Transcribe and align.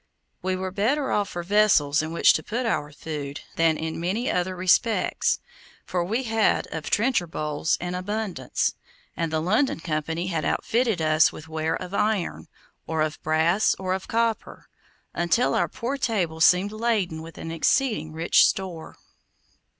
We 0.41 0.55
were 0.55 0.71
better 0.71 1.11
off 1.11 1.29
for 1.29 1.43
vessels 1.43 2.01
in 2.01 2.11
which 2.11 2.33
to 2.33 2.41
put 2.41 2.65
our 2.65 2.91
food, 2.91 3.41
than 3.55 3.77
in 3.77 3.99
many 3.99 4.31
other 4.31 4.55
respects, 4.55 5.37
for 5.85 6.03
we 6.03 6.23
had 6.23 6.65
of 6.73 6.89
trencher 6.89 7.27
bowls 7.27 7.77
an 7.79 7.93
abundance, 7.93 8.73
and 9.15 9.31
the 9.31 9.39
London 9.39 9.79
Company 9.79 10.25
had 10.25 10.43
outfitted 10.43 11.03
us 11.03 11.31
with 11.31 11.47
ware 11.47 11.75
of 11.75 11.93
iron, 11.93 12.47
or 12.87 13.03
of 13.03 13.21
brass, 13.21 13.75
or 13.77 13.93
of 13.93 14.07
copper, 14.07 14.67
until 15.13 15.53
our 15.53 15.67
poor 15.69 15.97
table 15.99 16.41
seemed 16.41 16.71
laden 16.71 17.21
with 17.21 17.37
an 17.37 17.51
exceeding 17.51 18.11
rich 18.11 18.43
store. 18.47 18.97